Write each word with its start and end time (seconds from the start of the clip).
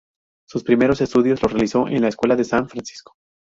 Sus 0.49 0.63
primeros 0.63 0.99
estudios 0.99 1.43
los 1.43 1.51
realizó 1.53 1.87
en 1.87 2.01
la 2.01 2.07
escuela 2.07 2.35
de 2.35 2.43
San 2.43 2.67
Francisco. 2.67 3.13